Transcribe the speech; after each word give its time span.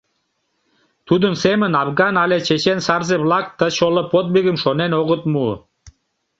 Тудын 1.07 1.33
семын 1.43 1.71
афган 1.81 2.15
але 2.23 2.37
чечен 2.47 2.79
сарзе-влак 2.85 3.45
ты 3.57 3.67
чоло 3.77 4.03
подвигым 4.11 4.57
шонен 4.63 4.91
огыт 5.01 5.23
му. 5.33 5.47